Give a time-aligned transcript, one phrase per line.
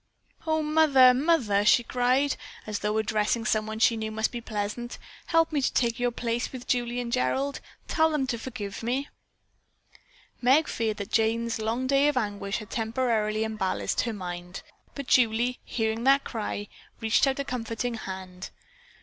[0.47, 5.51] "Oh, mother, mother!" she cried, as though addressing someone she knew must be present, "help
[5.51, 7.59] me to take your place with Julie and Gerald.
[7.87, 9.09] Tell them to forgive me."
[10.41, 14.63] Meg feared that Jane's long day of anguish had temporarily unbalanced her mind,
[14.95, 16.67] but Julie, hearing that cry,
[16.99, 18.49] reached out a comforting hand.